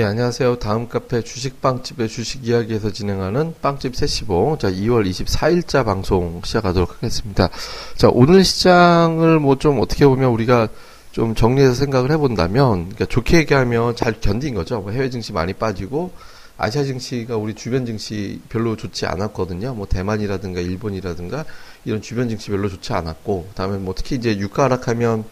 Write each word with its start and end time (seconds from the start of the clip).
예, 0.00 0.04
안녕하세요. 0.04 0.60
다음 0.60 0.88
카페 0.88 1.20
주식빵집의 1.20 2.08
주식 2.08 2.46
이야기에서 2.48 2.90
진행하는 2.90 3.52
빵집 3.60 3.94
세시봉. 3.94 4.56
자, 4.56 4.70
2월 4.70 5.06
24일자 5.06 5.84
방송 5.84 6.40
시작하도록 6.42 6.94
하겠습니다. 6.94 7.50
자, 7.96 8.08
오늘 8.10 8.42
시장을 8.42 9.40
뭐 9.40 9.56
좀 9.56 9.78
어떻게 9.78 10.06
보면 10.06 10.30
우리가 10.30 10.68
좀 11.12 11.34
정리해서 11.34 11.74
생각을 11.74 12.10
해본다면, 12.12 12.76
그러니까 12.84 13.04
좋게 13.04 13.36
얘기하면 13.40 13.94
잘 13.94 14.18
견딘 14.22 14.54
거죠. 14.54 14.80
뭐 14.80 14.90
해외 14.90 15.10
증시 15.10 15.34
많이 15.34 15.52
빠지고, 15.52 16.12
아시아 16.56 16.82
증시가 16.82 17.36
우리 17.36 17.52
주변 17.52 17.84
증시 17.84 18.40
별로 18.48 18.76
좋지 18.76 19.04
않았거든요. 19.04 19.74
뭐 19.74 19.86
대만이라든가 19.86 20.62
일본이라든가 20.62 21.44
이런 21.84 22.00
주변 22.00 22.30
증시 22.30 22.48
별로 22.48 22.70
좋지 22.70 22.94
않았고, 22.94 23.48
그다음에 23.50 23.76
뭐 23.76 23.92
특히 23.94 24.16
이제 24.16 24.38
유가 24.38 24.64
하락하면 24.64 25.26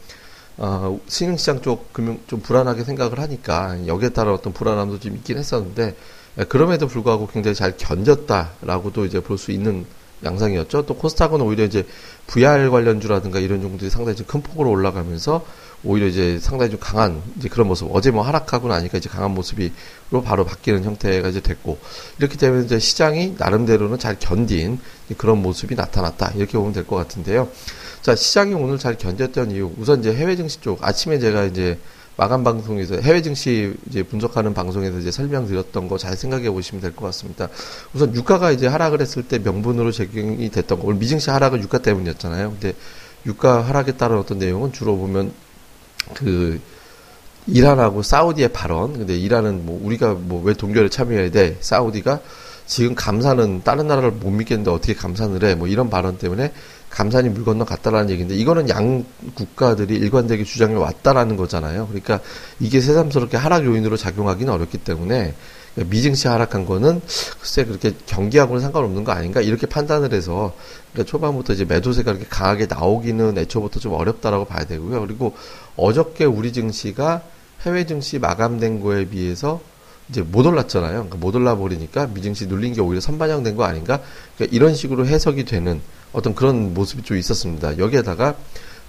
어, 0.58 0.98
신흥시장 1.06 1.62
쪽 1.62 1.92
금융 1.92 2.18
좀 2.26 2.40
불안하게 2.40 2.84
생각을 2.84 3.20
하니까 3.20 3.86
여기에 3.86 4.10
따라 4.10 4.32
어떤 4.34 4.52
불안함도 4.52 4.98
좀 5.00 5.14
있긴 5.16 5.38
했었는데 5.38 5.96
예, 6.38 6.44
그럼에도 6.44 6.86
불구하고 6.88 7.26
굉장히 7.28 7.54
잘 7.54 7.76
견뎠다라고도 7.76 9.06
이제 9.06 9.20
볼 9.20 9.38
수 9.38 9.52
있는 9.52 9.86
양상이었죠. 10.24 10.84
또 10.84 10.96
코스닥은 10.96 11.40
오히려 11.40 11.64
이제 11.64 11.86
VR 12.26 12.70
관련주라든가 12.70 13.38
이런 13.38 13.62
종들이 13.62 13.88
상당히 13.88 14.16
좀큰 14.16 14.42
폭으로 14.42 14.68
올라가면서 14.70 15.44
오히려 15.84 16.08
이제 16.08 16.40
상당히 16.40 16.72
좀 16.72 16.80
강한 16.80 17.22
이제 17.36 17.48
그런 17.48 17.68
모습. 17.68 17.88
어제 17.94 18.10
뭐 18.10 18.24
하락하고 18.24 18.66
나니까 18.66 18.98
이제 18.98 19.08
강한 19.08 19.30
모습이로 19.32 20.22
바로 20.24 20.44
바뀌는 20.44 20.82
형태가 20.82 21.28
이제 21.28 21.40
됐고 21.40 21.78
이렇기 22.18 22.36
때문에 22.36 22.64
이제 22.64 22.80
시장이 22.80 23.36
나름대로는 23.38 24.00
잘 24.00 24.16
견딘 24.18 24.80
그런 25.16 25.40
모습이 25.40 25.76
나타났다 25.76 26.32
이렇게 26.34 26.58
보면 26.58 26.72
될 26.72 26.84
것 26.84 26.96
같은데요. 26.96 27.48
자, 28.02 28.14
시장이 28.14 28.54
오늘 28.54 28.78
잘 28.78 28.96
견뎠던 28.96 29.52
이유, 29.52 29.70
우선 29.78 30.00
이제 30.00 30.14
해외 30.14 30.36
증시 30.36 30.60
쪽, 30.60 30.84
아침에 30.84 31.18
제가 31.18 31.44
이제 31.44 31.78
마감 32.16 32.42
방송에서 32.42 32.96
해외 32.96 33.22
증시 33.22 33.74
이제 33.88 34.02
분석하는 34.02 34.54
방송에서 34.54 34.98
이제 34.98 35.10
설명드렸던 35.10 35.88
거 35.88 35.98
잘 35.98 36.16
생각해 36.16 36.50
보시면 36.50 36.80
될 36.80 36.94
것 36.94 37.04
같습니다. 37.06 37.48
우선 37.94 38.14
유가가 38.14 38.50
이제 38.50 38.66
하락을 38.66 39.00
했을 39.00 39.22
때 39.22 39.38
명분으로 39.38 39.92
적용이 39.92 40.48
됐던 40.50 40.80
거, 40.80 40.86
오늘 40.86 40.98
미증시 40.98 41.30
하락은 41.30 41.60
유가 41.60 41.78
때문이었잖아요. 41.78 42.50
근데 42.52 42.72
유가 43.26 43.60
하락에 43.62 43.92
따른 43.92 44.16
어떤 44.18 44.38
내용은 44.38 44.72
주로 44.72 44.96
보면 44.96 45.32
그 46.14 46.60
이란하고 47.46 48.02
사우디의 48.02 48.48
발언. 48.52 48.94
근데 48.94 49.16
이란은 49.16 49.64
뭐 49.66 49.80
우리가 49.82 50.14
뭐 50.14 50.42
왜 50.42 50.54
동결에 50.54 50.88
참여해야 50.88 51.30
돼? 51.30 51.56
사우디가 51.60 52.20
지금 52.68 52.94
감사는 52.94 53.62
다른 53.64 53.86
나라를 53.86 54.10
못 54.12 54.30
믿겠는데 54.30 54.70
어떻게 54.70 54.94
감산을 54.94 55.42
해? 55.42 55.54
뭐 55.54 55.66
이런 55.66 55.88
발언 55.88 56.18
때문에 56.18 56.52
감산이 56.90 57.30
물 57.30 57.44
건너 57.44 57.64
갔다라는 57.64 58.10
얘기인데 58.10 58.34
이거는 58.34 58.68
양 58.68 59.04
국가들이 59.34 59.94
일관되게 59.96 60.44
주장해 60.44 60.74
왔다라는 60.74 61.38
거잖아요. 61.38 61.86
그러니까 61.86 62.20
이게 62.60 62.80
새삼스럽게 62.80 63.38
하락 63.38 63.64
요인으로 63.64 63.96
작용하기는 63.96 64.52
어렵기 64.52 64.78
때문에 64.78 65.34
미증시 65.76 66.28
하락한 66.28 66.66
거는 66.66 67.00
글쎄 67.40 67.64
그렇게 67.64 67.94
경기하고는 68.06 68.60
상관없는 68.60 69.02
거 69.04 69.12
아닌가 69.12 69.40
이렇게 69.40 69.66
판단을 69.66 70.12
해서 70.12 70.54
그러니까 70.92 71.10
초반부터 71.10 71.54
이제 71.54 71.64
매도세가 71.64 72.12
그렇게 72.12 72.28
강하게 72.28 72.66
나오기는 72.66 73.38
애초부터 73.38 73.80
좀 73.80 73.94
어렵다라고 73.94 74.44
봐야 74.44 74.66
되고요. 74.66 75.00
그리고 75.00 75.34
어저께 75.76 76.26
우리 76.26 76.52
증시가 76.52 77.22
해외 77.62 77.86
증시 77.86 78.18
마감된 78.18 78.80
거에 78.80 79.08
비해서 79.08 79.60
이제 80.08 80.22
못 80.22 80.46
올랐잖아요. 80.46 80.92
그러니까 80.92 81.16
못 81.16 81.34
올라 81.34 81.56
버리니까 81.56 82.06
미증시 82.08 82.46
눌린 82.46 82.74
게 82.74 82.80
오히려 82.80 83.00
선반영된 83.00 83.56
거 83.56 83.64
아닌가? 83.64 84.00
그러니까 84.36 84.56
이런 84.56 84.74
식으로 84.74 85.06
해석이 85.06 85.44
되는 85.44 85.80
어떤 86.12 86.34
그런 86.34 86.74
모습이 86.74 87.02
좀 87.02 87.16
있었습니다. 87.16 87.78
여기에다가 87.78 88.34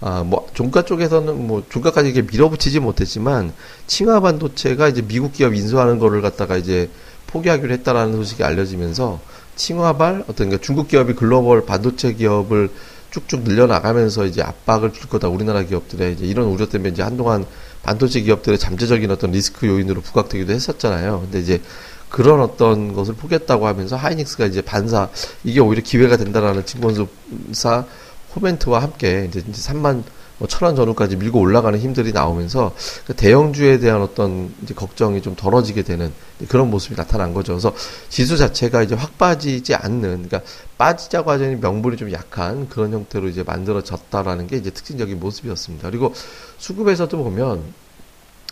아, 0.01 0.23
뭐, 0.23 0.47
종가 0.53 0.83
쪽에서는 0.83 1.45
뭐, 1.45 1.61
종가까지 1.69 2.09
이게 2.09 2.21
밀어붙이지 2.21 2.79
못했지만, 2.79 3.51
칭화 3.85 4.21
반도체가 4.21 4.87
이제 4.87 5.01
미국 5.01 5.33
기업 5.33 5.53
인수하는 5.53 5.99
거를 5.99 6.21
갖다가 6.21 6.55
이제 6.55 6.89
포기하기로 7.27 7.73
했다라는 7.73 8.13
소식이 8.13 8.41
알려지면서, 8.41 9.19
칭화발, 9.57 10.21
어떤 10.21 10.35
그러니까 10.35 10.61
중국 10.61 10.87
기업이 10.87 11.15
글로벌 11.15 11.65
반도체 11.65 12.13
기업을 12.13 12.69
쭉쭉 13.11 13.41
늘려나가면서 13.41 14.25
이제 14.25 14.41
압박을 14.41 14.93
줄 14.93 15.09
거다. 15.09 15.27
우리나라 15.27 15.63
기업들의 15.63 16.13
이제 16.13 16.25
이런 16.25 16.45
우려 16.45 16.67
때문에 16.67 16.91
이제 16.91 17.01
한동안 17.01 17.45
반도체 17.83 18.21
기업들의 18.21 18.59
잠재적인 18.59 19.09
어떤 19.11 19.31
리스크 19.31 19.67
요인으로 19.67 20.01
부각되기도 20.01 20.53
했었잖아요. 20.53 21.21
근데 21.21 21.39
이제 21.39 21.61
그런 22.09 22.41
어떤 22.41 22.93
것을 22.93 23.13
포기했다고 23.15 23.67
하면서 23.67 23.95
하이닉스가 23.95 24.45
이제 24.45 24.61
반사 24.61 25.09
이게 25.43 25.59
오히려 25.59 25.81
기회가 25.83 26.17
된다라는 26.17 26.65
증권사 26.65 27.85
코멘트와 28.33 28.81
함께 28.81 29.25
이제, 29.27 29.43
이제 29.47 29.73
3만 29.73 30.03
뭐 30.39 30.47
천원 30.47 30.75
전후까지 30.75 31.17
밀고 31.17 31.39
올라가는 31.39 31.77
힘들이 31.77 32.11
나오면서 32.13 32.73
그 33.05 33.13
대형주에 33.13 33.79
대한 33.79 34.01
어떤 34.01 34.53
이제 34.63 34.73
걱정이 34.73 35.21
좀 35.21 35.35
덜어지게 35.35 35.83
되는 35.83 36.11
그런 36.47 36.71
모습이 36.71 36.95
나타난 36.95 37.33
거죠. 37.33 37.53
그래서 37.53 37.73
지수 38.07 38.37
자체가 38.37 38.81
이제 38.81 38.95
확 38.95 39.17
빠지지 39.17 39.75
않는, 39.75 40.29
그러니까 40.29 40.41
빠지자고 40.77 41.29
하자니 41.29 41.57
명분이 41.57 41.97
좀 41.97 42.11
약한 42.13 42.69
그런 42.69 42.93
형태로 42.93 43.27
이제 43.27 43.43
만들어졌다라는 43.43 44.47
게 44.47 44.57
이제 44.57 44.71
특징적인 44.71 45.19
모습이었습니다. 45.19 45.89
그리고 45.89 46.13
수급에서도 46.57 47.15
보면 47.15 47.61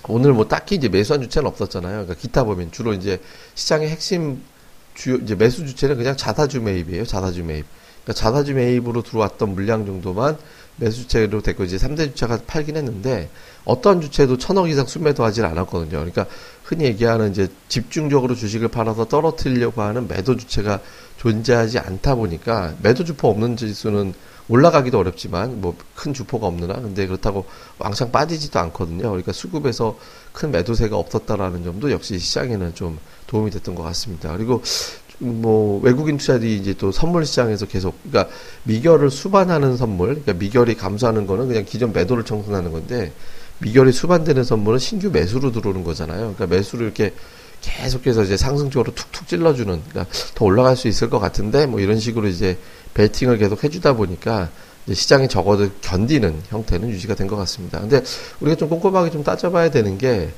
오늘 0.10 0.34
뭐 0.34 0.48
딱히 0.48 0.76
이제 0.76 0.90
매수한 0.90 1.22
주체는 1.22 1.48
없었잖아요. 1.48 1.92
그러니까 1.92 2.16
기타 2.16 2.44
보면 2.44 2.72
주로 2.72 2.94
이제 2.94 3.22
시장의 3.56 3.90
핵심 3.90 4.42
주요 4.94 5.16
이제 5.16 5.36
매수 5.36 5.66
주체는 5.66 5.96
그냥 5.96 6.18
자사주 6.18 6.62
매입이에요. 6.62 7.06
자사주 7.06 7.44
매입. 7.44 7.66
그러니까 8.04 8.14
자사주 8.14 8.54
매입으로 8.56 9.04
들어왔던 9.04 9.54
물량 9.54 9.86
정도만 9.86 10.38
매수 10.78 11.02
주체로 11.02 11.42
됐고 11.42 11.64
이제 11.64 11.78
3대 11.78 12.10
주체가 12.10 12.40
팔긴 12.48 12.78
했는데 12.78 13.30
어떤 13.66 14.00
주체도 14.02 14.38
천억 14.38 14.70
이상 14.70 14.86
순매도 14.86 15.24
하질 15.24 15.46
않았거든요. 15.46 15.90
그러니까 15.92 16.26
흔히 16.64 16.86
얘기하는 16.86 17.32
이제 17.32 17.48
집중적으로 17.68 18.36
주식을 18.36 18.70
팔아서 18.70 19.06
떨어뜨리려고 19.06 19.82
하는 19.82 20.08
매도 20.08 20.38
주체가 20.38 20.80
존재하지 21.18 21.80
않다 21.80 22.16
보니까 22.16 22.76
매도 22.82 23.04
주포 23.04 23.30
없는 23.30 23.58
지수는 23.58 24.14
올라가기도 24.50 25.00
어렵지만 25.00 25.62
뭐 25.62 25.76
큰 25.98 26.14
주포가 26.14 26.48
없느나 26.48 26.76
근데 26.76 27.08
그렇다고 27.08 27.46
왕창 27.80 28.12
빠지지도 28.12 28.60
않거든요. 28.60 29.10
그러니까 29.10 29.34
수급에서 29.34 29.98
큰 30.32 30.52
매도세가 30.52 30.96
없었다라는 30.96 31.64
점도 31.64 31.92
역시 31.92 32.20
시장에는 32.20 32.76
좀 32.76 33.00
도움이 33.26 33.50
됐던 33.52 33.76
것 33.76 33.84
같습니다. 33.84 34.32
그리고 34.38 34.62
뭐 35.20 35.80
외국인 35.82 36.18
투자들이 36.18 36.58
이제 36.58 36.74
또 36.74 36.92
선물 36.92 37.26
시장에서 37.26 37.66
계속 37.66 37.96
그러니까 38.04 38.34
미결을 38.64 39.10
수반하는 39.10 39.76
선물, 39.78 40.10
그러니까 40.10 40.34
미결이 40.34 40.76
감소하는 40.76 41.26
거는 41.26 41.48
그냥 41.48 41.66
기존 41.66 41.92
매도를 41.94 42.24
청산하는 42.24 42.72
건데 42.72 43.12
미결이 43.60 43.92
수반되는 43.92 44.44
선물은 44.44 44.78
신규 44.78 45.10
매수로 45.10 45.52
들어오는 45.52 45.84
거잖아요. 45.84 46.36
그러니까 46.36 46.46
매수를 46.48 46.86
이렇게 46.86 47.14
계속해서 47.62 48.24
이제 48.24 48.38
상승적으로 48.38 48.94
툭툭 48.94 49.28
찔러주는, 49.28 49.82
그러니까 49.90 50.14
더 50.36 50.46
올라갈 50.46 50.78
수 50.78 50.88
있을 50.88 51.10
것 51.10 51.18
같은데 51.18 51.66
뭐 51.66 51.80
이런 51.80 52.00
식으로 52.00 52.28
이제 52.28 52.58
베팅을 52.94 53.40
계속 53.40 53.64
해주다 53.64 53.94
보니까 53.94 54.52
이제 54.86 54.94
시장이 54.94 55.28
적어도 55.28 55.70
견디는 55.82 56.44
형태는 56.50 56.90
유지가 56.92 57.16
된 57.16 57.28
것 57.28 57.36
같습니다. 57.38 57.80
근데 57.80 58.04
우리가 58.40 58.56
좀 58.56 58.70
꼼꼼하게 58.70 59.10
좀 59.10 59.24
따져봐야 59.24 59.72
되는 59.72 59.98
게, 59.98 60.30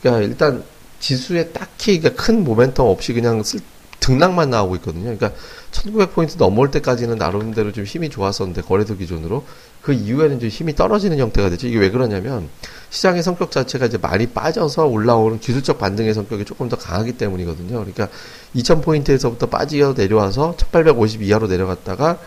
그러니까 0.00 0.26
일단 0.26 0.64
지수에 0.98 1.48
딱히 1.48 2.00
그러니까 2.00 2.22
큰 2.22 2.42
모멘텀 2.42 2.80
없이 2.80 3.12
그냥 3.12 3.42
쓸, 3.42 3.60
등락만 4.02 4.50
나오고 4.50 4.76
있거든요. 4.76 5.04
그러니까 5.16 5.32
1900포인트 5.70 6.36
넘어올 6.36 6.70
때까지는 6.70 7.16
나름대로 7.16 7.72
좀 7.72 7.84
힘이 7.84 8.10
좋았었는데 8.10 8.62
거래소 8.62 8.96
기준으로 8.96 9.44
그 9.80 9.92
이후에는 9.92 10.40
좀 10.40 10.48
힘이 10.48 10.74
떨어지는 10.74 11.18
형태가 11.18 11.48
되죠. 11.50 11.68
이게 11.68 11.78
왜 11.78 11.90
그러냐면 11.90 12.48
시장의 12.90 13.22
성격 13.22 13.50
자체가 13.50 13.86
이제 13.86 13.98
많이 13.98 14.26
빠져서 14.26 14.86
올라오는 14.86 15.40
기술적 15.40 15.78
반등의 15.78 16.14
성격이 16.14 16.44
조금 16.44 16.68
더 16.68 16.76
강하기 16.76 17.12
때문이거든요. 17.12 17.78
그러니까 17.78 18.08
2000포인트에서부터 18.56 19.48
빠지어 19.48 19.94
내려와서 19.96 20.56
1850 20.56 21.22
이하로 21.22 21.46
내려갔다가 21.46 22.18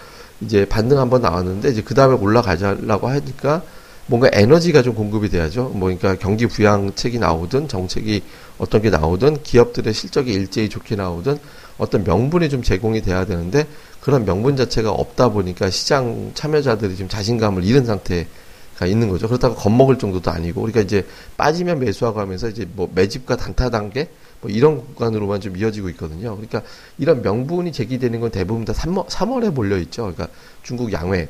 이제 0.41 0.65
반등 0.65 0.97
한번 0.97 1.21
나왔는데 1.21 1.69
이제 1.69 1.81
그 1.81 1.93
다음에 1.93 2.15
올라가자라고 2.15 3.07
하니까 3.07 3.61
뭔가 4.07 4.29
에너지가 4.31 4.83
좀 4.83 4.93
공급이 4.93 5.29
돼야죠. 5.29 5.69
뭐 5.69 5.87
그러니까 5.89 6.15
경기 6.15 6.45
부양책이 6.45 7.17
나오든 7.19 7.67
정책이 7.67 8.21
어떤 8.57 8.81
게 8.81 8.89
나오든 8.89 9.41
기업들의 9.43 9.93
실적이 9.93 10.33
일제히 10.33 10.69
좋게 10.69 10.95
나오든 10.95 11.39
어떤 11.77 12.03
명분이 12.03 12.49
좀 12.49 12.61
제공이 12.61 13.01
돼야 13.01 13.25
되는데 13.25 13.65
그런 13.99 14.23
명분 14.23 14.55
자체가 14.55 14.91
없다 14.91 15.29
보니까 15.29 15.69
시장 15.71 16.31
참여자들이 16.35 16.95
지금 16.95 17.09
자신감을 17.09 17.63
잃은 17.63 17.85
상태가 17.85 18.85
있는 18.85 19.09
거죠. 19.09 19.27
그렇다고 19.27 19.55
겁먹을 19.55 19.97
정도도 19.97 20.29
아니고 20.29 20.61
우리가 20.61 20.81
이제 20.81 21.05
빠지면 21.35 21.79
매수하고 21.79 22.19
하면서 22.19 22.47
이제 22.47 22.67
뭐 22.73 22.89
매집과 22.93 23.35
단타 23.37 23.71
단계 23.71 24.09
뭐 24.41 24.51
이런 24.51 24.85
구간으로만 24.85 25.41
좀 25.41 25.57
이어지고 25.57 25.89
있거든요. 25.89 26.35
그러니까 26.35 26.61
이런 26.99 27.23
명분이 27.23 27.71
제기되는 27.71 28.19
건 28.19 28.29
대부분 28.29 28.63
다 28.63 28.73
3월, 28.73 29.07
3월에 29.07 29.51
몰려 29.51 29.79
있죠. 29.79 30.03
그러니까 30.03 30.27
중국 30.61 30.93
양회 30.93 31.27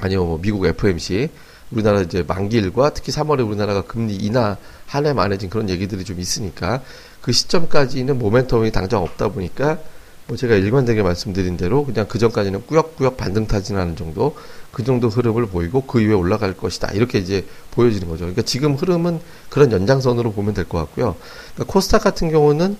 아니면 0.00 0.26
뭐 0.26 0.38
미국 0.40 0.64
FMC 0.64 1.28
우리나라 1.70 2.00
이제 2.00 2.24
만기일과 2.26 2.90
특히 2.94 3.12
3월에 3.12 3.46
우리나라가 3.46 3.82
금리 3.82 4.14
인하 4.16 4.56
한 4.86 5.06
해 5.06 5.12
만에 5.12 5.36
지금 5.36 5.50
그런 5.50 5.68
얘기들이 5.68 6.04
좀 6.04 6.18
있으니까 6.18 6.82
그 7.20 7.32
시점까지는 7.32 8.18
모멘텀이 8.18 8.72
당장 8.72 9.02
없다 9.02 9.28
보니까 9.28 9.78
뭐 10.26 10.36
제가 10.36 10.54
일관되게 10.54 11.02
말씀드린 11.02 11.56
대로 11.56 11.84
그냥 11.84 12.06
그 12.06 12.18
전까지는 12.18 12.66
꾸역꾸역 12.66 13.16
반등 13.16 13.46
타진하는 13.46 13.96
정도 13.96 14.36
그 14.72 14.84
정도 14.84 15.08
흐름을 15.08 15.46
보이고 15.46 15.82
그 15.82 16.00
이후에 16.00 16.14
올라갈 16.14 16.54
것이다 16.54 16.92
이렇게 16.92 17.18
이제 17.18 17.46
보여지는 17.70 18.08
거죠. 18.08 18.20
그러니까 18.20 18.42
지금 18.42 18.74
흐름은 18.74 19.20
그런 19.48 19.72
연장선으로 19.72 20.32
보면 20.32 20.54
될 20.54 20.64
것 20.66 20.78
같고요. 20.78 21.16
그러니까 21.54 21.72
코스닥 21.72 22.02
같은 22.02 22.30
경우는 22.30 22.76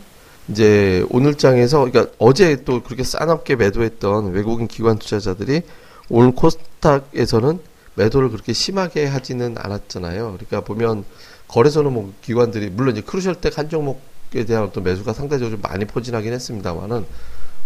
이제 0.50 1.04
오늘 1.10 1.34
장에서 1.34 1.84
그러니까 1.84 2.12
어제 2.18 2.64
또 2.64 2.82
그렇게 2.82 3.02
싸납게 3.02 3.56
매도했던 3.56 4.32
외국인 4.32 4.66
기관 4.66 4.98
투자자들이 4.98 5.62
오늘 6.10 6.32
코스닥에서는 6.32 7.58
매도를 7.98 8.30
그렇게 8.30 8.52
심하게 8.52 9.06
하지는 9.06 9.56
않았잖아요. 9.58 10.36
그러니까 10.38 10.60
보면 10.60 11.04
거래소는 11.48 11.92
뭐 11.92 12.12
기관들이 12.22 12.70
물론 12.70 12.96
이제 12.96 13.02
크루셜텍 13.02 13.58
한 13.58 13.68
종목에 13.68 14.44
대한 14.46 14.64
어떤 14.64 14.84
매수가 14.84 15.12
상대적으로 15.12 15.56
좀 15.56 15.60
많이 15.62 15.84
포진하긴 15.84 16.32
했습니다만은 16.32 17.04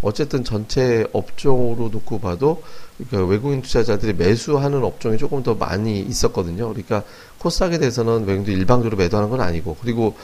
어쨌든 0.01 0.43
전체 0.43 1.07
업종으로 1.13 1.89
놓고 1.91 2.19
봐도 2.19 2.63
그러니까 2.97 3.31
외국인 3.31 3.63
투자자들이 3.63 4.15
매수하는 4.15 4.83
업종이 4.83 5.17
조금 5.17 5.43
더 5.43 5.55
많이 5.55 6.01
있었거든요. 6.01 6.69
그러니까 6.71 7.05
코스닥에 7.39 7.79
대해서는 7.79 8.25
외국인들이 8.27 8.57
일방적으로 8.57 8.97
매도하는 8.97 9.31
건 9.31 9.41
아니고 9.41 9.77
그리고 9.81 10.17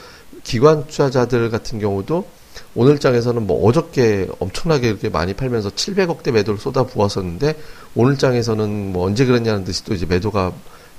기관 0.43 0.87
투자자들 0.87 1.51
같은 1.51 1.79
경우도 1.79 2.38
오늘장에서는 2.75 3.47
뭐 3.47 3.67
어저께 3.67 4.29
엄청나게 4.39 4.89
이렇게 4.89 5.09
많이 5.09 5.35
팔면서 5.35 5.71
700억대 5.71 6.33
매도를 6.33 6.59
쏟아 6.61 6.85
부었었는데 6.85 7.57
오늘장에서는 7.95 8.93
뭐 8.93 9.07
언제 9.07 9.25
그랬냐는 9.27 9.65
듯이 9.65 9.85
또 9.85 9.95
이제 9.95 10.07
매도가 10.07 10.53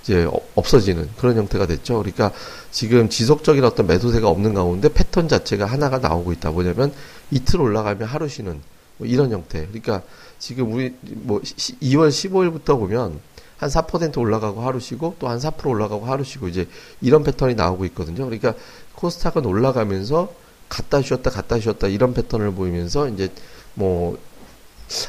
이제 0.04 0.30
없어지는 0.56 1.10
그런 1.18 1.38
형태가 1.38 1.66
됐죠. 1.66 1.98
그러니까 1.98 2.32
지금 2.72 3.10
지속적인 3.10 3.64
어떤 3.64 3.88
매도세가 3.88 4.28
없는 4.28 4.54
가운데 4.54 4.90
패턴 4.92 5.28
자체가 5.28 5.66
하나가 5.66 5.98
나오고 5.98 6.32
있다. 6.34 6.52
뭐냐면 6.52 6.94
이틀 7.32 7.62
올라가면 7.62 8.08
하루 8.08 8.28
쉬는 8.28 8.62
뭐 8.98 9.08
이런 9.08 9.32
형태. 9.32 9.66
그러니까 9.68 10.02
지금 10.40 10.74
우리 10.74 10.96
뭐 11.02 11.42
2월 11.42 12.10
15일부터 12.10 12.80
보면 12.80 13.20
한 13.58 13.70
4% 13.70 14.18
올라가고 14.18 14.62
하루 14.62 14.80
쉬고 14.80 15.16
또 15.20 15.28
한 15.28 15.38
4% 15.38 15.68
올라가고 15.68 16.06
하루 16.06 16.24
쉬고 16.24 16.48
이제 16.48 16.68
이런 17.02 17.24
패턴이 17.24 17.56
나오고 17.56 17.86
있거든요. 17.86 18.24
그러니까 18.26 18.54
코스닥은 18.96 19.46
올라가면서 19.46 20.34
갔다 20.70 21.02
쉬었다 21.02 21.30
갔다 21.30 21.60
쉬었다 21.60 21.88
이런 21.88 22.14
패턴을 22.14 22.54
보이면서 22.54 23.10
이제 23.10 23.30
뭐 23.74 24.18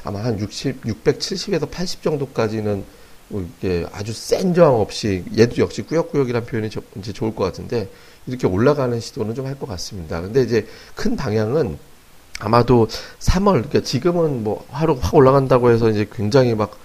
아마 0.04 0.24
한 0.24 0.38
60, 0.38 0.82
670에서 0.84 1.70
80 1.70 2.02
정도까지는 2.02 2.84
뭐 3.28 3.46
이게 3.58 3.86
아주 3.92 4.12
센 4.12 4.54
저항 4.54 4.74
없이 4.74 5.24
얘도 5.38 5.58
역시 5.58 5.82
꾸역꾸역이란 5.82 6.46
표현이 6.46 6.70
저, 6.70 6.80
이제 6.96 7.12
좋을 7.12 7.34
것 7.34 7.44
같은데 7.44 7.88
이렇게 8.26 8.46
올라가는 8.46 8.98
시도는 8.98 9.34
좀 9.34 9.46
할 9.46 9.54
것 9.58 9.68
같습니다. 9.68 10.20
근데 10.20 10.42
이제 10.42 10.66
큰 10.94 11.16
방향은 11.16 11.78
아마도 12.40 12.88
3월 13.20 13.52
그러니까 13.52 13.80
지금은 13.80 14.42
뭐 14.44 14.66
하루 14.70 14.98
확 15.00 15.14
올라간다고 15.14 15.70
해서 15.70 15.90
이제 15.90 16.08
굉장히 16.12 16.54
막 16.54 16.78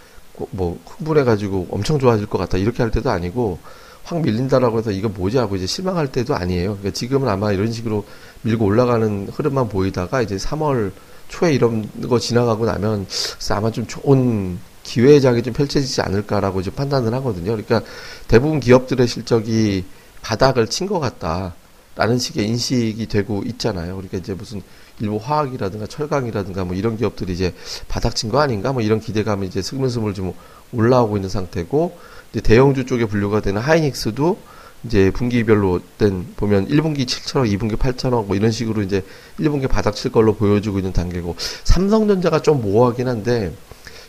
뭐 0.52 0.78
흥분해가지고 0.86 1.68
엄청 1.72 2.00
좋아질 2.00 2.26
것 2.28 2.38
같다 2.38 2.58
이렇게 2.58 2.84
할 2.84 2.92
때도 2.92 3.10
아니고 3.10 3.60
확 4.06 4.22
밀린다라고 4.22 4.80
해서 4.80 4.92
이거 4.92 5.10
뭐지 5.10 5.38
하고 5.38 5.56
이제 5.56 5.66
실망할 5.66 6.12
때도 6.12 6.36
아니에요. 6.36 6.78
그러니까 6.78 6.92
지금은 6.92 7.28
아마 7.28 7.52
이런 7.52 7.72
식으로 7.72 8.06
밀고 8.44 8.64
올라가는 8.64 9.28
흐름만 9.34 9.68
보이다가 9.68 10.22
이제 10.22 10.38
3월 10.38 10.92
초에 11.28 11.54
이런 11.54 11.90
거 12.08 12.20
지나가고 12.20 12.66
나면 12.66 13.08
아마 13.52 13.72
좀 13.72 13.88
좋은 13.88 14.60
기회장이 14.84 15.42
좀 15.42 15.54
펼쳐지지 15.54 16.02
않을까라고 16.02 16.62
이제 16.62 16.70
판단을 16.70 17.12
하거든요. 17.16 17.54
그러니까 17.54 17.82
대부분 18.28 18.60
기업들의 18.60 19.08
실적이 19.08 19.86
바닥을 20.22 20.68
친 20.68 20.88
것 20.88 21.00
같다라는 21.00 22.20
식의 22.20 22.48
인식이 22.48 23.08
되고 23.08 23.42
있잖아요. 23.44 23.96
그러니까 23.96 24.20
이제 24.20 24.36
무슨 24.36 24.62
일부 25.00 25.18
화학이라든가 25.18 25.88
철강이라든가 25.88 26.64
뭐 26.64 26.76
이런 26.76 26.96
기업들이 26.96 27.34
이제 27.34 27.56
바닥 27.88 28.16
친 28.16 28.30
거 28.30 28.40
아닌가 28.40 28.72
뭐 28.72 28.84
이런 28.84 29.00
기대감이 29.00 29.48
이제 29.48 29.64
스물스물 29.64 30.14
좀 30.14 30.34
올라오고 30.76 31.18
있는 31.18 31.30
상태고 31.30 31.98
이제 32.32 32.42
대형주 32.42 32.86
쪽에 32.86 33.06
분류가 33.06 33.42
되는 33.42 33.62
하이닉스도 33.62 34.38
이제 34.86 35.10
분기별로 35.12 35.80
된 35.98 36.28
보면 36.36 36.68
1분기 36.68 37.06
7천억, 37.06 37.52
2분기 37.58 37.76
8천억 37.78 38.26
뭐 38.28 38.36
이런 38.36 38.52
식으로 38.52 38.84
이제 38.84 39.04
1분기 39.40 39.68
바닥 39.68 39.96
칠 39.96 40.12
걸로 40.12 40.36
보여주고 40.36 40.78
있는 40.78 40.94
단계고 40.94 41.36
삼성전자가 41.64 42.42
좀 42.42 42.62
모호하긴 42.62 43.08
한데 43.08 43.52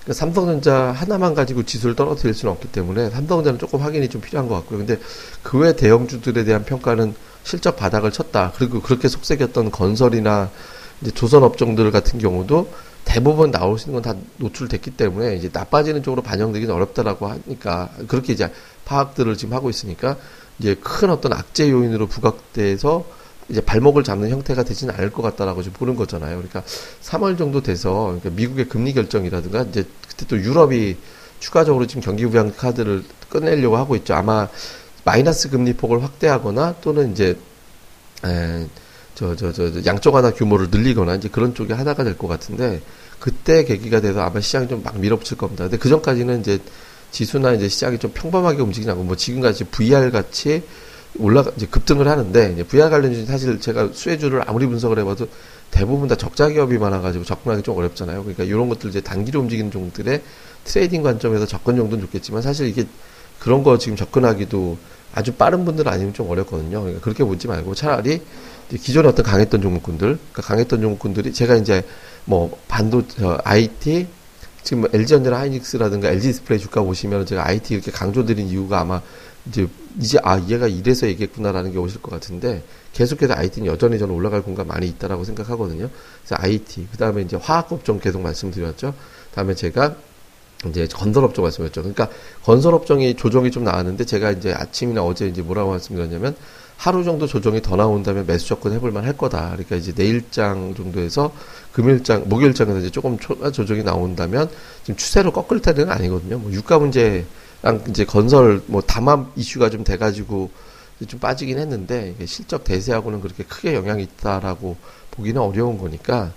그러니까 0.04 0.12
삼성전자 0.12 0.92
하나만 0.92 1.34
가지고 1.34 1.64
지수를 1.64 1.96
떨어뜨릴 1.96 2.34
수는 2.34 2.52
없기 2.52 2.68
때문에 2.68 3.10
삼성전자는 3.10 3.58
조금 3.58 3.80
확인이 3.80 4.08
좀 4.08 4.20
필요한 4.20 4.48
것 4.48 4.54
같고요. 4.56 4.78
근데 4.78 4.98
그 5.42 5.58
외 5.58 5.74
대형주들에 5.74 6.44
대한 6.44 6.64
평가는 6.64 7.14
실적 7.42 7.76
바닥을 7.76 8.12
쳤다. 8.12 8.52
그리고 8.56 8.80
그렇게 8.80 9.08
속색였던 9.08 9.70
건설이나 9.70 10.50
이제 11.00 11.10
조선 11.10 11.42
업종들 11.42 11.90
같은 11.90 12.18
경우도 12.18 12.68
대부분 13.06 13.48
있는 13.48 13.92
건 13.92 14.02
다 14.02 14.14
노출됐기 14.36 14.90
때문에 14.90 15.36
이제 15.36 15.48
나빠지는 15.50 16.02
쪽으로 16.02 16.22
반영되기는 16.22 16.74
어렵다라고 16.74 17.28
하니까 17.28 17.88
그렇게 18.08 18.34
이제 18.34 18.52
파악들을 18.84 19.36
지금 19.38 19.54
하고 19.54 19.70
있으니까 19.70 20.16
이제 20.58 20.74
큰 20.74 21.08
어떤 21.08 21.32
악재 21.32 21.70
요인으로 21.70 22.08
부각돼서 22.08 23.04
이제 23.48 23.60
발목을 23.60 24.02
잡는 24.02 24.28
형태가 24.30 24.64
되지는 24.64 24.94
않을 24.94 25.12
것 25.12 25.22
같다라고 25.22 25.62
지금 25.62 25.78
보는 25.78 25.94
거잖아요. 25.96 26.36
그러니까 26.36 26.62
3월 27.02 27.38
정도 27.38 27.62
돼서 27.62 28.06
그러니까 28.06 28.30
미국의 28.30 28.68
금리 28.68 28.92
결정이라든가 28.92 29.62
이제 29.62 29.86
그때 30.08 30.26
또 30.26 30.36
유럽이 30.36 30.96
추가적으로 31.38 31.86
지금 31.86 32.02
경기 32.02 32.26
부양 32.26 32.52
카드를 32.54 33.04
꺼내려고 33.30 33.76
하고 33.76 33.94
있죠. 33.96 34.14
아마 34.14 34.48
마이너스 35.04 35.48
금리 35.48 35.74
폭을 35.74 36.02
확대하거나 36.02 36.76
또는 36.80 37.12
이제 37.12 37.38
에, 38.24 38.66
저, 39.16 39.34
저, 39.34 39.52
저, 39.52 39.72
양쪽 39.86 40.14
하나 40.14 40.30
규모를 40.30 40.68
늘리거나 40.70 41.16
이제 41.16 41.28
그런 41.28 41.54
쪽이 41.54 41.72
하나가 41.72 42.04
될 42.04 42.16
것 42.16 42.28
같은데 42.28 42.80
그때 43.18 43.64
계기가 43.64 44.00
돼서 44.00 44.20
아마 44.20 44.40
시장이 44.40 44.68
좀 44.68 44.82
막 44.84 44.98
밀어붙일 45.00 45.36
겁니다. 45.38 45.64
근데 45.64 45.78
그 45.78 45.88
전까지는 45.88 46.40
이제 46.40 46.60
지수나 47.10 47.52
이제 47.54 47.68
시장이 47.68 47.98
좀 47.98 48.10
평범하게 48.12 48.60
움직이냐고 48.62 49.02
뭐 49.02 49.16
지금같이 49.16 49.64
VR 49.64 50.10
같이 50.10 50.62
올라가 51.18 51.50
이제 51.56 51.66
급등을 51.66 52.06
하는데 52.08 52.52
이제 52.52 52.62
VR 52.62 52.90
관련주 52.90 53.24
사실 53.26 53.58
제가 53.58 53.88
수혜주를 53.92 54.42
아무리 54.46 54.66
분석을 54.66 54.98
해봐도 54.98 55.26
대부분 55.70 56.08
다 56.08 56.14
적자 56.14 56.48
기업이 56.48 56.76
많아가지고 56.78 57.24
접근하기 57.24 57.62
좀 57.62 57.76
어렵잖아요. 57.78 58.20
그러니까 58.20 58.44
이런 58.44 58.68
것들 58.68 58.90
이제 58.90 59.00
단기로 59.00 59.40
움직이는 59.40 59.70
종들의 59.70 60.22
trading 60.64 61.02
관점에서 61.02 61.46
접근 61.46 61.76
정도는 61.76 62.04
좋겠지만 62.04 62.42
사실 62.42 62.68
이게 62.68 62.84
그런 63.38 63.62
거 63.62 63.78
지금 63.78 63.96
접근하기도 63.96 64.76
아주 65.14 65.32
빠른 65.32 65.64
분들 65.64 65.88
아니면 65.88 66.12
좀 66.12 66.28
어렵거든요. 66.28 66.80
그러니까 66.80 67.00
그렇게 67.02 67.24
보지 67.24 67.48
말고 67.48 67.74
차라리 67.74 68.20
기존에 68.70 69.08
어떤 69.08 69.24
강했던 69.24 69.62
종목군들, 69.62 70.18
그러니까 70.18 70.42
강했던 70.42 70.80
종목군들이 70.80 71.32
제가 71.32 71.56
이제 71.56 71.84
뭐 72.24 72.58
반도 72.68 73.06
저 73.06 73.38
IT 73.44 74.08
지금 74.62 74.84
LG전자나 74.92 75.38
하이닉스라든가 75.38 76.08
LG 76.08 76.28
디스플레이 76.28 76.58
주가 76.58 76.82
보시면 76.82 77.24
제가 77.24 77.46
IT 77.46 77.74
이렇게 77.74 77.92
강조드린 77.92 78.48
이유가 78.48 78.80
아마 78.80 79.00
이제 79.46 79.68
이제 80.00 80.18
아 80.24 80.42
얘가 80.48 80.66
이래서 80.66 81.06
얘기했구나라는 81.06 81.70
게 81.72 81.78
오실 81.78 82.02
것 82.02 82.10
같은데 82.10 82.64
계속해서 82.92 83.34
IT는 83.34 83.70
여전히 83.70 83.98
저는 83.98 84.12
올라갈 84.12 84.42
공간 84.42 84.66
많이 84.66 84.88
있다라고 84.88 85.22
생각하거든요. 85.22 85.88
그래서 86.24 86.42
IT 86.42 86.88
그 86.90 86.98
다음에 86.98 87.22
이제 87.22 87.36
화학업 87.36 87.84
종 87.84 88.00
계속 88.00 88.20
말씀드렸죠. 88.22 88.92
다음에 89.36 89.54
제가 89.54 89.94
이제 90.68 90.86
건설업종 90.86 91.44
말씀드렸죠. 91.44 91.82
그러니까 91.82 92.08
건설업종이 92.42 93.14
조정이 93.14 93.50
좀 93.50 93.64
나왔는데 93.64 94.04
제가 94.04 94.30
이제 94.32 94.52
아침이나 94.52 95.02
어제 95.02 95.26
이제 95.26 95.42
뭐라고 95.42 95.70
말씀드렸냐면 95.70 96.34
하루 96.76 97.04
정도 97.04 97.26
조정이 97.26 97.62
더 97.62 97.76
나온다면 97.76 98.26
매수 98.26 98.48
접근 98.48 98.72
해볼 98.72 98.90
만 98.90 99.04
할 99.04 99.16
거다. 99.16 99.50
그러니까 99.50 99.76
이제 99.76 99.92
내일장 99.94 100.74
정도에서 100.74 101.32
금일장 101.72 102.28
목요일장에서 102.28 102.80
이제 102.80 102.90
조금 102.90 103.18
초과 103.18 103.50
조정이 103.50 103.82
나온다면 103.82 104.48
지금 104.82 104.96
추세로 104.96 105.32
꺾을 105.32 105.60
때는 105.62 105.90
아니거든요. 105.90 106.38
뭐 106.38 106.52
유가 106.52 106.78
문제랑 106.78 107.24
이제 107.88 108.04
건설 108.04 108.62
뭐 108.66 108.82
담합 108.82 109.32
이슈가 109.36 109.70
좀 109.70 109.84
돼가지고 109.84 110.50
좀 111.06 111.20
빠지긴 111.20 111.58
했는데 111.58 112.14
실적 112.26 112.64
대세하고는 112.64 113.20
그렇게 113.20 113.44
크게 113.44 113.74
영향이 113.74 114.02
있다라고 114.02 114.76
보기는 115.12 115.40
어려운 115.40 115.78
거니까 115.78 116.32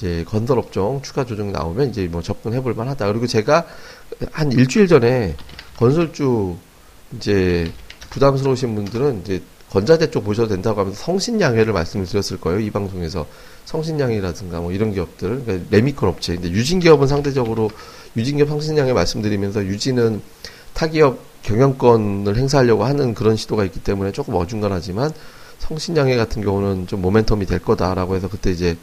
이제 0.00 0.24
건설 0.26 0.58
업종 0.58 1.02
추가 1.02 1.26
조정이 1.26 1.52
나오면 1.52 1.90
이제 1.90 2.08
뭐 2.08 2.22
접근해 2.22 2.62
볼 2.62 2.72
만하다. 2.72 3.06
그리고 3.08 3.26
제가 3.26 3.66
한 4.32 4.50
일주일 4.50 4.88
전에 4.88 5.36
건설주 5.76 6.56
이제 7.16 7.70
부담스러우신 8.08 8.74
분들은 8.74 9.20
이제 9.20 9.42
건자재 9.68 10.10
쪽 10.10 10.24
보셔도 10.24 10.48
된다고 10.48 10.80
하면서 10.80 10.98
성신양해를 10.98 11.74
말씀을 11.74 12.06
드렸을 12.06 12.40
거예요. 12.40 12.60
이 12.60 12.70
방송에서 12.70 13.26
성신양이라든가 13.66 14.60
뭐 14.60 14.72
이런 14.72 14.92
기업들, 14.92 15.44
그러니까 15.44 15.66
레미콘 15.70 16.08
업체. 16.08 16.34
근데 16.34 16.48
유진 16.50 16.80
기업은 16.80 17.06
상대적으로 17.06 17.70
유진 18.16 18.36
기업 18.36 18.48
성신양해 18.48 18.94
말씀드리면서 18.94 19.64
유진은 19.66 20.22
타기업 20.72 21.18
경영권을 21.42 22.36
행사하려고 22.36 22.84
하는 22.84 23.14
그런 23.14 23.36
시도가 23.36 23.64
있기 23.64 23.80
때문에 23.80 24.12
조금 24.12 24.34
어중간하지만 24.34 25.12
성신양해 25.60 26.16
같은 26.16 26.42
경우는 26.42 26.86
좀 26.86 27.02
모멘텀이 27.02 27.46
될 27.48 27.60
거다라고 27.60 28.16
해서 28.16 28.28
그때 28.28 28.50
이제 28.50 28.76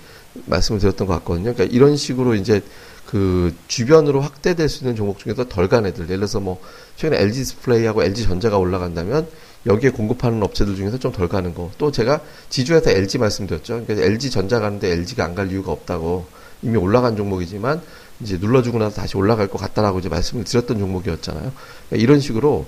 말씀을 0.45 0.79
드렸던 0.79 1.07
것 1.07 1.13
같거든요. 1.15 1.53
그러니까 1.53 1.75
이런 1.75 1.97
식으로 1.97 2.35
이제 2.35 2.61
그 3.05 3.53
주변으로 3.67 4.21
확대될 4.21 4.67
수 4.69 4.83
있는 4.83 4.95
종목 4.95 5.19
중에서 5.19 5.47
덜 5.47 5.67
간 5.69 5.85
애들, 5.85 6.05
예를 6.05 6.17
들어서 6.17 6.39
뭐 6.39 6.61
최근에 6.97 7.21
LG 7.21 7.39
디스플레이하고 7.39 8.03
LG 8.03 8.23
전자가 8.23 8.57
올라간다면 8.57 9.27
여기에 9.65 9.91
공급하는 9.91 10.41
업체들 10.43 10.75
중에서 10.75 10.97
좀 10.99 11.11
덜 11.11 11.27
가는 11.27 11.53
거. 11.53 11.71
또 11.77 11.91
제가 11.91 12.21
지주에서 12.49 12.91
LG 12.91 13.17
말씀드렸죠. 13.17 13.83
그러니까 13.85 14.05
LG 14.05 14.29
전자 14.29 14.59
가는데 14.59 14.91
LG가 14.91 15.23
안 15.25 15.35
갈 15.35 15.51
이유가 15.51 15.71
없다고. 15.71 16.25
이미 16.63 16.75
올라간 16.77 17.15
종목이지만 17.15 17.81
이제 18.19 18.37
눌러주고 18.39 18.79
나서 18.79 18.95
다시 18.95 19.15
올라갈 19.15 19.47
것 19.47 19.59
같다라고 19.59 19.99
이제 19.99 20.09
말씀을 20.09 20.43
드렸던 20.43 20.79
종목이었잖아요. 20.79 21.51
그러니까 21.89 22.03
이런 22.03 22.19
식으로 22.19 22.65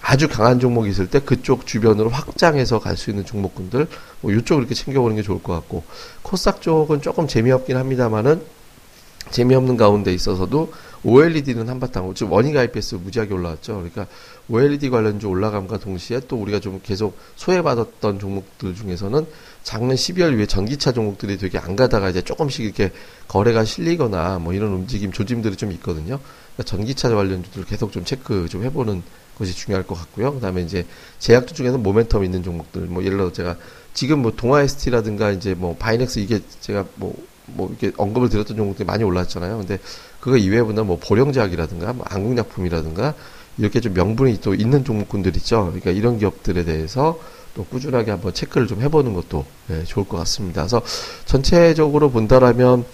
아주 0.00 0.28
강한 0.28 0.58
종목이 0.58 0.90
있을 0.90 1.08
때 1.08 1.20
그쪽 1.20 1.66
주변으로 1.66 2.08
확장해서 2.08 2.80
갈 2.80 2.96
수 2.96 3.10
있는 3.10 3.24
종목군들 3.24 3.86
뭐 4.20 4.32
이쪽 4.32 4.58
이렇게 4.58 4.74
챙겨보는 4.74 5.16
게 5.16 5.22
좋을 5.22 5.42
것 5.42 5.52
같고 5.54 5.84
코스닥 6.22 6.62
쪽은 6.62 7.02
조금 7.02 7.26
재미없긴 7.26 7.76
합니다만은 7.76 8.42
재미없는 9.30 9.76
가운데 9.76 10.12
있어서도 10.12 10.72
OLED는 11.04 11.68
한바탕 11.68 12.12
지금 12.14 12.32
원익 12.32 12.56
IPS 12.56 12.96
무지하게 12.96 13.34
올라왔죠. 13.34 13.74
그러니까 13.74 14.06
OLED 14.48 14.90
관련주 14.90 15.26
올라감과 15.26 15.78
동시에 15.78 16.20
또 16.28 16.36
우리가 16.36 16.60
좀 16.60 16.80
계속 16.82 17.16
소외받았던 17.36 18.18
종목들 18.18 18.74
중에서는 18.74 19.26
작년 19.62 19.96
12월 19.96 20.32
이후에 20.32 20.46
전기차 20.46 20.92
종목들이 20.92 21.38
되게 21.38 21.58
안 21.58 21.76
가다가 21.76 22.10
이제 22.10 22.20
조금씩 22.22 22.64
이렇게 22.64 22.92
거래가 23.26 23.64
실리거나 23.64 24.38
뭐 24.38 24.52
이런 24.52 24.72
움직임 24.72 25.12
조짐들이 25.12 25.56
좀 25.56 25.72
있거든요. 25.72 26.20
그러니까 26.54 26.62
전기차 26.64 27.08
관련주들 27.08 27.64
계속 27.64 27.90
좀 27.90 28.04
체크 28.04 28.48
좀 28.48 28.64
해보는 28.64 29.02
것이 29.38 29.54
중요할 29.54 29.86
것 29.86 29.94
같고요. 29.94 30.34
그다음에 30.34 30.62
이제 30.62 30.86
제약주 31.18 31.54
중에서 31.54 31.78
모멘텀 31.78 32.24
있는 32.24 32.42
종목들 32.42 32.82
뭐 32.82 33.04
예를 33.04 33.18
들어 33.18 33.32
제가 33.32 33.56
지금 33.94 34.20
뭐 34.22 34.32
동아 34.36 34.62
ST라든가 34.62 35.30
이제 35.30 35.54
뭐 35.54 35.76
바이넥스 35.76 36.18
이게 36.20 36.40
제가 36.60 36.84
뭐뭐 36.96 37.14
뭐 37.46 37.68
이렇게 37.68 37.92
언급을 37.96 38.28
드렸던 38.28 38.56
종목들이 38.56 38.86
많이 38.86 39.04
올랐잖아요. 39.04 39.58
근데 39.58 39.78
그거 40.20 40.36
이외에보다 40.36 40.82
뭐 40.82 40.98
보령제약이라든가 41.02 41.92
뭐 41.92 42.04
안국약품이라든가 42.08 43.14
이렇게 43.58 43.80
좀 43.80 43.92
명분이 43.92 44.40
또 44.40 44.54
있는 44.54 44.84
종목군들 44.84 45.36
있죠. 45.36 45.66
그러니까 45.66 45.90
이런 45.90 46.18
기업들에 46.18 46.64
대해서 46.64 47.18
또 47.54 47.64
꾸준하게 47.64 48.10
한번 48.12 48.32
체크를 48.32 48.66
좀 48.66 48.80
해보는 48.80 49.12
것도 49.12 49.44
네, 49.66 49.84
좋을 49.84 50.06
것 50.06 50.16
같습니다. 50.18 50.62
그래서 50.62 50.80
전체적으로 51.26 52.10
본다라면 52.10 52.84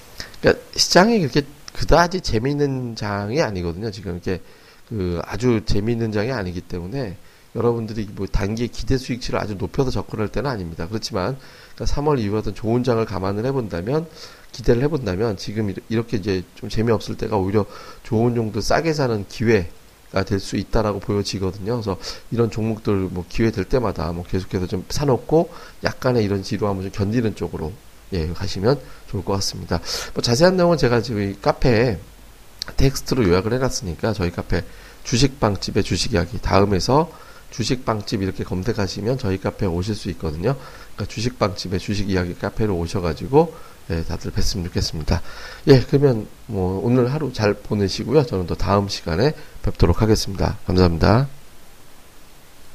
그러니까 0.40 0.64
시장이 0.75 1.21
그렇게 1.21 1.42
그다지 1.75 2.23
재미있는 2.23 2.97
장이 2.97 3.40
아니거든요. 3.40 3.90
지금 3.92 4.12
이렇게 4.12 4.40
그 4.88 5.21
아주 5.25 5.62
재미있는 5.64 6.12
장이 6.12 6.33
아니기 6.33 6.61
때문에 6.61 7.16
여러분들이 7.54 8.09
뭐 8.14 8.26
단기 8.26 8.68
기대 8.68 8.97
수익치를 8.97 9.38
아주 9.38 9.54
높여서 9.54 9.90
접근할 9.90 10.28
때는 10.28 10.50
아닙니다. 10.50 10.87
그렇지만 10.88 11.37
그러니까 11.75 11.97
3월 11.97 12.18
이후 12.21 12.37
어떤 12.37 12.54
좋은 12.54 12.85
장을 12.85 13.04
감안을 13.04 13.45
해본다면 13.47 14.07
기대를 14.52 14.83
해본다면 14.83 15.37
지금 15.37 15.75
이렇게 15.88 16.16
이제 16.16 16.42
좀 16.54 16.68
재미없을 16.68 17.16
때가 17.16 17.37
오히려 17.37 17.64
좋은 18.02 18.35
정도 18.35 18.61
싸게 18.61 18.92
사는 18.92 19.25
기회 19.28 19.71
가 20.12 20.25
될 20.25 20.40
수 20.40 20.57
있다라고 20.57 21.00
보여지거든요. 21.00 21.73
그래서 21.75 21.99
이런 22.30 22.50
종목들 22.50 22.95
뭐 22.95 23.25
기회 23.28 23.50
될 23.50 23.64
때마다 23.64 24.12
뭐 24.12 24.25
계속해서 24.25 24.66
좀 24.66 24.85
사놓고 24.88 25.50
약간의 25.85 26.25
이런 26.25 26.42
지루함을 26.42 26.85
좀 26.85 26.92
견디는 26.92 27.35
쪽으로 27.35 27.73
예 28.14 28.28
가시면 28.28 28.80
좋을 29.11 29.25
것 29.25 29.35
같습니다. 29.35 29.80
뭐 30.14 30.23
자세한 30.23 30.57
내용은 30.57 30.78
제가 30.78 31.02
지금 31.02 31.37
카페에 31.42 31.99
텍스트로 32.76 33.28
요약을 33.28 33.52
해놨으니까 33.54 34.12
저희 34.12 34.30
카페 34.30 34.62
주식빵집의 35.04 35.82
주식 35.84 36.12
이야기 36.12 36.38
다음에서 36.38 37.10
주식빵집 37.50 38.22
이렇게 38.22 38.44
검색하시면 38.44 39.18
저희 39.18 39.40
카페에 39.40 39.68
오실 39.68 39.94
수 39.94 40.10
있거든요. 40.10 40.54
그러니까 40.94 41.06
주식빵집의 41.06 41.78
주식 41.80 42.10
이야기 42.10 42.34
카페로 42.34 42.76
오셔가지고 42.76 43.54
예, 43.90 44.02
다들 44.04 44.32
뵀으면 44.32 44.64
좋겠습니다. 44.66 45.22
예, 45.68 45.80
그러면 45.80 46.26
뭐 46.46 46.80
오늘 46.84 47.12
하루 47.12 47.32
잘 47.32 47.54
보내시고요. 47.54 48.26
저는 48.26 48.46
또 48.46 48.54
다음 48.54 48.88
시간에 48.88 49.32
뵙도록 49.62 50.02
하겠습니다. 50.02 50.58
감사합니다. 50.66 51.38